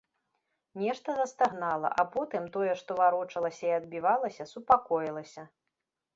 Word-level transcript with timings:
Нешта 0.83 1.13
застагнала, 1.19 1.91
а 2.03 2.05
потым 2.15 2.47
тое, 2.57 2.73
што 2.81 2.91
варочалася 3.01 3.63
і 3.69 3.77
адбівалася, 3.79 4.43
супакоілася. 4.55 5.49